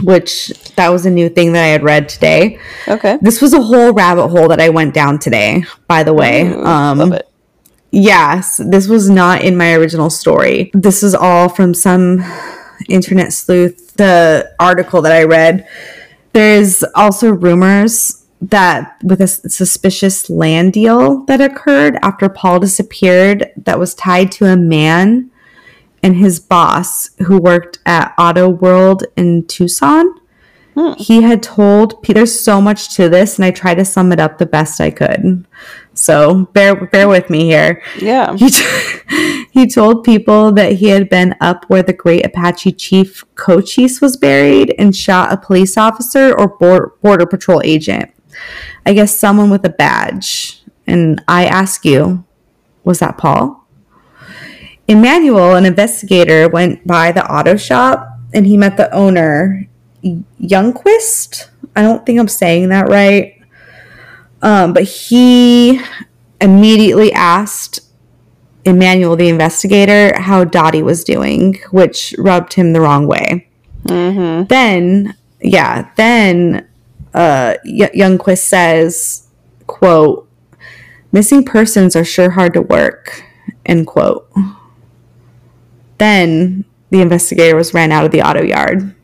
[0.03, 2.59] Which that was a new thing that I had read today.
[2.87, 3.17] Okay.
[3.21, 6.47] This was a whole rabbit hole that I went down today, by the way.
[6.47, 7.29] Ooh, um love it.
[7.91, 10.71] Yes, this was not in my original story.
[10.73, 12.23] This is all from some
[12.89, 13.95] internet sleuth.
[13.95, 15.67] The article that I read.
[16.33, 23.79] There's also rumors that with a suspicious land deal that occurred after Paul disappeared, that
[23.79, 25.31] was tied to a man
[26.07, 30.15] and his boss who worked at Auto World in Tucson.
[30.73, 30.93] Hmm.
[30.97, 34.37] He had told there's so much to this, and I tried to sum it up
[34.37, 35.45] the best I could.
[35.93, 38.35] So bear bear with me here Yeah.
[38.37, 43.23] he, t- He told people that he had been up where the great Apache chief
[43.35, 48.11] Cochise was buried and shot a police officer or bor- border patrol agent.
[48.85, 50.61] I guess someone with a badge.
[50.85, 52.23] And I ask you,
[52.83, 53.66] was that Paul?
[54.87, 59.67] Emmanuel, an investigator, went by the auto shop and he met the owner,
[60.03, 61.49] Youngquist.
[61.75, 63.41] I don't think I'm saying that right.
[64.41, 65.81] Um, but he
[66.39, 67.79] immediately asked
[68.65, 73.47] Emmanuel, the investigator, how Dottie was doing, which rubbed him the wrong way.
[73.85, 74.45] Mm-hmm.
[74.47, 76.67] Then, yeah, then
[77.13, 79.27] uh, y- Youngquist says,
[79.67, 80.29] quote,
[81.11, 83.23] missing persons are sure hard to work,
[83.65, 84.29] end quote.
[85.97, 88.95] Then the investigator was ran out of the auto yard.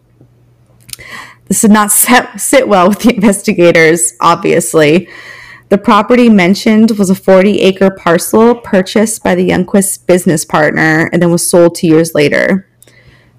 [1.45, 5.09] This did not set, sit well with the investigators, obviously.
[5.69, 11.21] The property mentioned was a 40 acre parcel purchased by the Youngquist business partner and
[11.21, 12.69] then was sold two years later.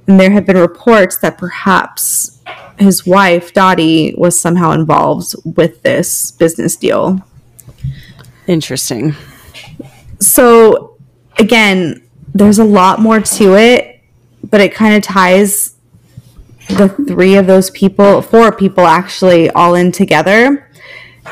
[0.07, 2.43] And there have been reports that perhaps
[2.79, 7.21] his wife, Dottie, was somehow involved with this business deal.
[8.47, 9.15] Interesting.
[10.19, 10.97] So,
[11.39, 12.04] again,
[12.35, 14.01] there's a lot more to it,
[14.43, 15.77] but it kind of ties
[16.69, 20.69] the three of those people, four people actually, all in together.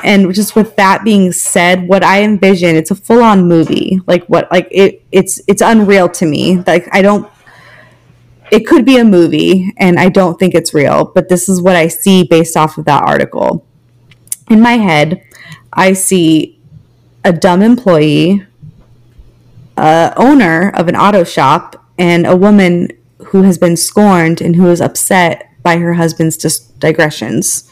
[0.04, 4.00] And just with that being said, what I envision, it's a full on movie.
[4.06, 6.62] Like what like it it's it's unreal to me.
[6.66, 7.30] Like I don't
[8.50, 11.76] it could be a movie and I don't think it's real, but this is what
[11.76, 13.66] I see based off of that article.
[14.50, 15.22] In my head,
[15.72, 16.60] I see
[17.24, 18.46] a dumb employee,
[19.76, 22.88] a owner of an auto shop, and a woman
[23.26, 27.68] who has been scorned and who is upset by her husband's dis- digressions.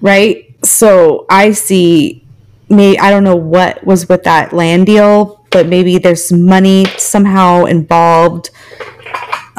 [0.00, 0.54] Right?
[0.64, 2.24] So I see
[2.68, 7.64] may I don't know what was with that land deal, but maybe there's money somehow
[7.64, 8.50] involved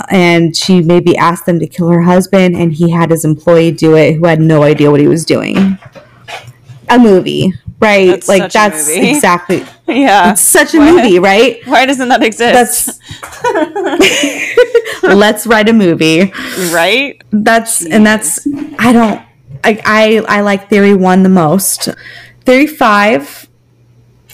[0.10, 3.96] and she maybe asked them to kill her husband and he had his employee do
[3.96, 5.78] it who had no idea what he was doing.
[6.90, 8.08] A movie, right?
[8.08, 10.32] That's like that's exactly Yeah.
[10.32, 11.66] it's such a Why- movie, right?
[11.68, 12.54] Why doesn't that exist?
[12.54, 13.00] That's
[15.04, 16.32] let's write a movie.
[16.74, 17.22] right?
[17.32, 18.46] That's and that's
[18.80, 19.22] I don't
[19.64, 21.90] I I, I like theory one the most.
[22.46, 23.48] Theory five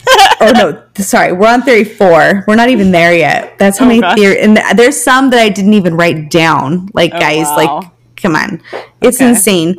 [0.42, 2.44] or no, sorry, we're on theory four.
[2.48, 3.58] We're not even there yet.
[3.60, 4.18] That's how Oh, many gosh.
[4.18, 6.90] theory and th- there's some that I didn't even write down.
[6.94, 7.56] Like Oh, guys, wow.
[7.82, 8.62] like come on.
[9.02, 9.30] It's Okay.
[9.30, 9.76] insane.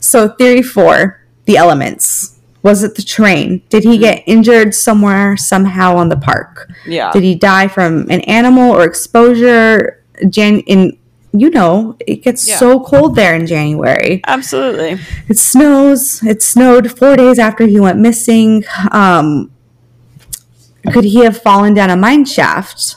[0.00, 2.38] So theory four, the elements.
[2.62, 3.62] Was it the train?
[3.70, 6.70] Did he get injured somewhere somehow on the park?
[6.86, 7.10] Yeah.
[7.12, 10.02] Did he die from an animal or exposure?
[10.28, 10.96] Jan in
[11.34, 12.58] you know, it gets Yeah.
[12.58, 14.20] so cold there in January.
[14.26, 15.00] Absolutely.
[15.30, 16.22] It snows.
[16.22, 18.64] It snowed four days after he went missing.
[18.90, 19.50] Um,
[20.92, 22.96] could he have fallen down a mine shaft?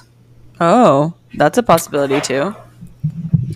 [0.59, 2.53] Oh, that's a possibility too.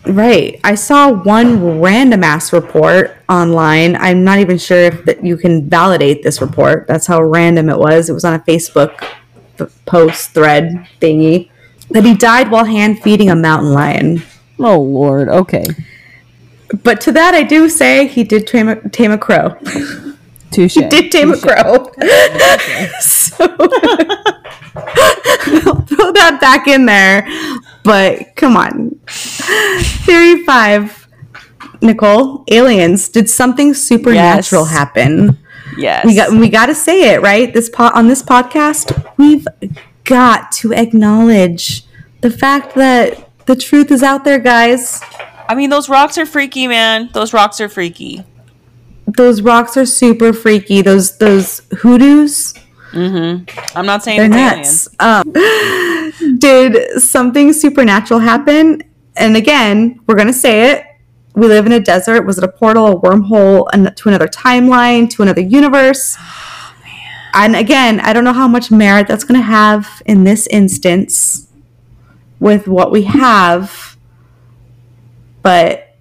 [0.05, 0.59] Right.
[0.63, 3.95] I saw one random ass report online.
[3.95, 6.87] I'm not even sure if that you can validate this report.
[6.87, 8.09] That's how random it was.
[8.09, 9.05] It was on a Facebook
[9.85, 11.49] post thread thingy
[11.89, 14.21] that he died while hand feeding a mountain lion.
[14.59, 15.27] Oh Lord.
[15.27, 15.65] Okay.
[16.83, 19.57] But to that, I do say he did tame a, tame a crow.
[20.51, 20.75] Touche.
[20.75, 21.91] He did tame a crow.
[22.99, 23.45] so
[25.65, 27.27] I'll throw that back in there.
[27.89, 28.91] But come on.
[30.05, 31.07] Theory five.
[31.81, 33.09] Nicole, aliens.
[33.09, 34.71] Did something supernatural Yes.
[34.71, 35.37] happen?
[35.77, 36.05] Yes.
[36.05, 37.53] We got we got to say it right.
[37.53, 39.47] This po- on this podcast, we've
[40.03, 41.83] got to acknowledge
[42.21, 45.01] the fact that the truth is out there, guys.
[45.47, 47.09] I mean, those rocks are freaky, man.
[47.13, 48.23] Those rocks are freaky.
[49.07, 50.81] Those rocks are super freaky.
[50.81, 52.53] Those those hoodoos.
[52.93, 53.45] I'm
[53.85, 54.87] not saying They're nuts.
[54.99, 55.31] Um,
[56.37, 58.83] did something supernatural happen?
[59.15, 60.85] And again, we're gonna say it.
[61.35, 62.25] We live in a desert.
[62.25, 66.17] Was it a portal, a wormhole, an- to another timeline, to another universe?
[67.31, 71.47] Oh, and again, I don't know how much merit that's gonna have in this instance
[72.39, 73.95] with what we have,
[75.43, 75.95] but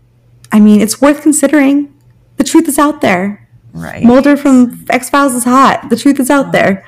[0.50, 1.94] I mean, it's worth considering.
[2.36, 3.48] The truth is out there.
[3.72, 4.02] Right.
[4.02, 5.90] Mulder from X Files is hot.
[5.90, 6.52] The truth is out oh.
[6.52, 6.86] there.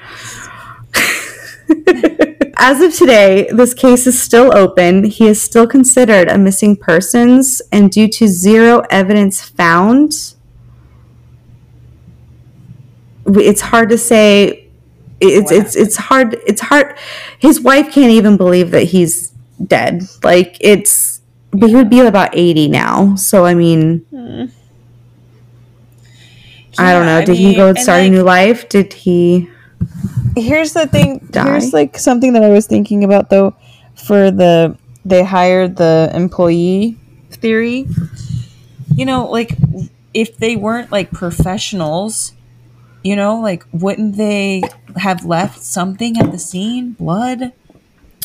[2.63, 5.05] As of today, this case is still open.
[5.05, 10.35] He is still considered a missing persons, and due to zero evidence found,
[13.27, 14.67] it's hard to say.
[15.23, 16.37] It's it's it's hard.
[16.47, 16.99] It's hard.
[17.39, 19.33] His wife can't even believe that he's
[19.67, 20.03] dead.
[20.23, 21.23] Like it's.
[21.53, 23.15] But he would be about eighty now.
[23.17, 24.05] So I mean,
[26.79, 27.19] I don't Yeah, know.
[27.19, 28.69] I Did he go start a new life?
[28.69, 29.49] Did he?
[30.37, 31.19] Here's the thing.
[31.31, 31.45] Die.
[31.45, 33.55] Here's like something that I was thinking about though.
[33.95, 36.97] for the they hired the employee
[37.31, 37.87] theory.
[38.95, 39.57] You know, like
[40.13, 42.33] if they weren't like professionals,
[43.03, 44.63] you know, like wouldn't they
[44.97, 46.93] have left something at the scene?
[46.93, 47.53] Blood,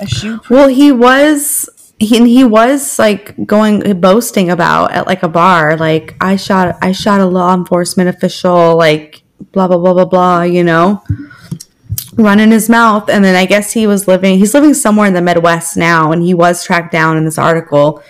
[0.01, 0.39] a shoe.
[0.39, 0.49] print?
[0.49, 5.77] Well, he was he and he was like going boasting about at like a bar,
[5.77, 10.41] like I shot I shot a law enforcement official, like blah blah blah blah blah,
[10.41, 11.03] you know,
[12.16, 13.09] running his mouth.
[13.09, 16.24] And then I guess he was living he's living somewhere in the Midwest now, and
[16.24, 18.03] he was tracked down in this article.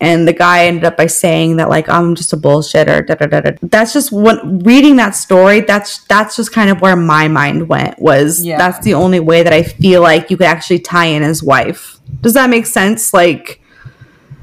[0.00, 3.06] And the guy ended up by saying that like I'm just a bullshitter.
[3.06, 3.52] Da, da, da, da.
[3.62, 5.60] That's just what reading that story.
[5.60, 8.00] That's that's just kind of where my mind went.
[8.00, 8.58] Was Yeah.
[8.58, 12.00] that's the only way that I feel like you could actually tie in his wife.
[12.20, 13.14] Does that make sense?
[13.14, 13.62] Like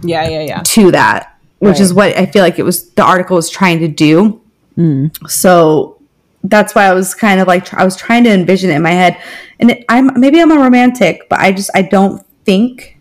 [0.01, 0.62] Yeah, yeah, yeah.
[0.64, 3.89] to that, which is what I feel like it was the article was trying to
[3.89, 4.41] do.
[4.78, 5.12] Mm.
[5.30, 5.98] So
[6.43, 8.91] that's why I was kind of like I was trying to envision it in my
[8.91, 9.21] head,
[9.59, 12.97] and it, I'm maybe I'm a romantic, but I just I don't think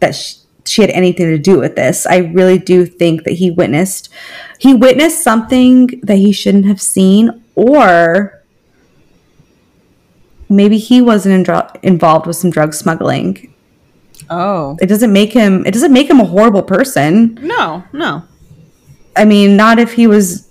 [0.00, 0.36] that sh-
[0.66, 2.06] she had anything to do with this.
[2.06, 4.10] I really do think that he witnessed
[4.58, 8.42] he witnessed something that he shouldn't have seen, or
[10.48, 13.52] maybe he wasn't in dr- involved with some drug smuggling.
[14.28, 17.38] Oh It doesn't make him it doesn't make him a horrible person.
[17.40, 18.24] no, no.
[19.16, 20.49] I mean, not if he was.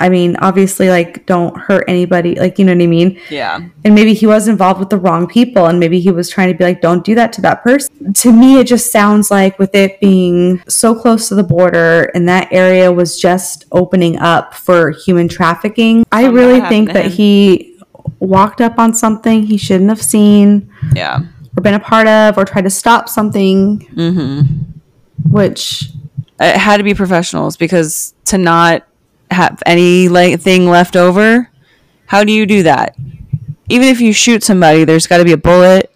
[0.00, 2.34] I mean, obviously, like, don't hurt anybody.
[2.34, 3.20] Like, you know what I mean?
[3.28, 6.50] Yeah, And maybe he was involved with the wrong people, and maybe he was trying
[6.50, 8.14] to be like, don't do that to that person.
[8.14, 12.28] To me, it just sounds like with it being so close to the border and
[12.28, 17.78] that area was just opening up for human trafficking, I Something really think that he
[18.18, 21.20] walked up on something he shouldn't have seen yeah.
[21.56, 25.30] or been a part of or tried to stop something, Mm-hmm.
[25.30, 25.90] which
[26.40, 28.86] It had to be professionals because to not
[29.30, 31.48] have any like thing left over,
[32.06, 32.96] how do you do that?
[33.68, 35.86] Even if you shoot somebody, there's got to be a bullet.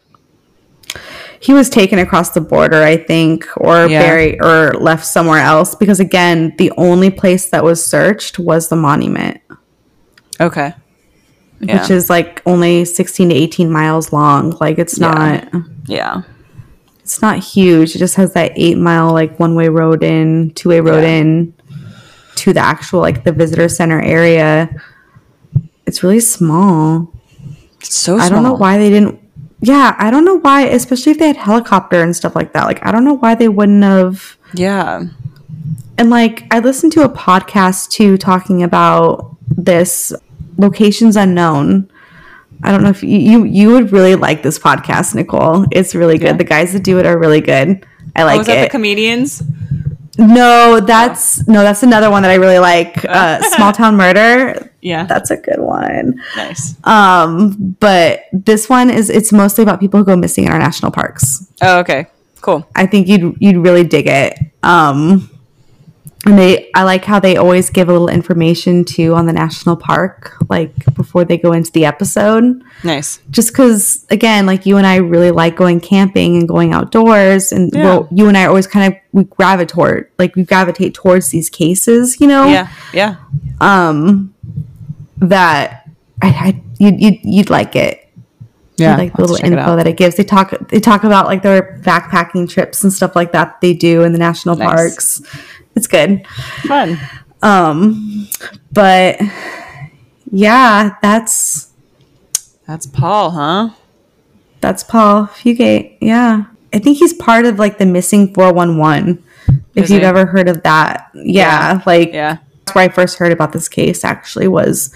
[1.41, 4.01] he was taken across the border, I think, or Yeah.
[4.01, 5.75] buried or left somewhere else.
[5.75, 9.41] Because again, the only place that was searched was the monument,
[10.41, 10.73] Okay.
[11.61, 11.81] Yeah.
[11.83, 14.57] which is like only sixteen to eighteen miles long.
[14.59, 15.11] Like it's Yeah.
[15.13, 16.23] not yeah.
[17.01, 17.95] it's not huge.
[17.95, 21.53] It just has that eight mile like one way road in, two way road in
[22.45, 24.69] to the actual like the visitor center area.
[25.87, 27.13] It's really small.
[27.81, 29.21] It's so I don't know why they didn't.
[29.61, 32.65] Yeah, I don't know why, especially if they had helicopter and stuff like that.
[32.67, 34.37] Like, I don't know why they wouldn't have.
[34.53, 35.05] Yeah.
[35.97, 40.13] And like, I listened to a podcast too talking about this
[40.59, 41.91] locations unknown.
[42.63, 45.67] I don't know if you you, you would really like this podcast, Nicole.
[45.71, 46.27] It's really good.
[46.27, 46.37] Yeah.
[46.37, 47.87] The guys that do it are really good.
[48.17, 48.71] I like Oh, like was that the it.
[48.71, 49.43] comedians?
[50.19, 53.05] No, that's no, that's another one that I really like.
[53.05, 54.71] Uh, Small Town Murder.
[54.81, 55.05] Yeah.
[55.07, 56.21] That's a good one.
[56.37, 56.77] nice.
[56.85, 60.93] Um, but this one is it's mostly about people who go missing in our national
[60.93, 61.51] parks.
[61.63, 62.07] Oh, okay.
[62.43, 62.69] Cool.
[62.77, 64.39] I think you'd you'd really dig it.
[64.63, 65.31] Um,
[66.27, 69.77] and they I like how they always give a little information too on the national
[69.77, 72.63] park, like before they go into the episode.
[72.83, 73.19] Nice.
[73.31, 77.71] Just because, again, like you and I really like going camping and going outdoors, and
[77.75, 77.85] Yeah.
[77.85, 82.21] well, you and I always kind of we gravitate like we gravitate towards these cases,
[82.21, 82.47] you know.
[82.47, 82.69] Yeah.
[82.93, 83.17] Yeah.
[83.61, 84.35] Um,
[85.19, 85.89] that
[86.23, 88.09] I, I you'd, you'd you'd like it
[88.77, 88.97] Yeah.
[88.97, 90.17] like the I'll have to little check it info that it gives.
[90.17, 94.03] They talk they talk about like their backpacking trips and stuff like that they do
[94.03, 94.69] in the national Nice.
[94.75, 95.23] parks.
[95.77, 96.27] It's good.
[96.67, 96.99] Fun.
[97.43, 98.29] Um
[98.73, 99.21] but
[100.31, 101.73] yeah, that's
[102.67, 103.71] That's Paul, huh?
[104.61, 105.99] that's Paul Fugate.
[106.01, 106.45] Yeah.
[106.73, 109.23] I think he's part of like the missing 411.
[109.75, 110.07] If Is you've he?
[110.07, 111.11] ever heard of that.
[111.15, 112.39] Yeah, like Yeah.
[112.65, 114.95] that's where I first heard about this case actually was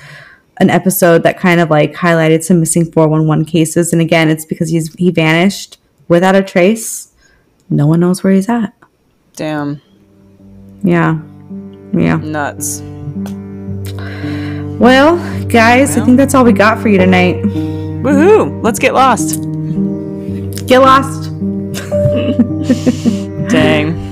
[0.60, 4.70] an episode that kind of like highlighted some missing 411 cases and again it's because
[4.70, 7.12] he's he vanished without a trace
[7.70, 8.72] no one knows where he's at
[9.36, 9.80] Damn.
[10.82, 11.18] Yeah
[11.92, 12.80] yeah Nuts.
[14.78, 15.16] well
[15.48, 17.36] guys i think that's all we got for you tonight
[17.98, 18.62] Woohoo!
[18.62, 19.40] Let's get lost.
[20.68, 21.32] get lost
[23.48, 24.07] Dang.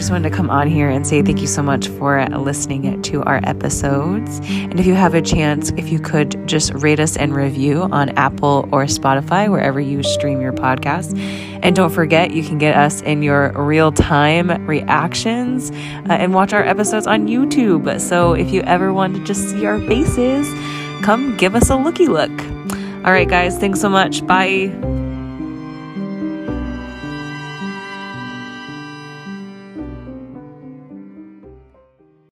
[0.00, 3.22] Just wanted to come on here and say thank you so much for listening to
[3.24, 4.40] our episodes.
[4.48, 8.08] And if you have a chance, if you could just rate us and review on
[8.16, 11.18] Apple or Spotify, wherever you stream your podcast.
[11.62, 16.54] And don't forget, you can get us in your real time reactions uh, and watch
[16.54, 18.00] our episodes on YouTube.
[18.00, 20.48] So if you ever want to just see our faces,
[21.04, 22.30] come give us a looky look.
[23.04, 24.26] All right, guys, thanks so much.
[24.26, 24.99] Bye.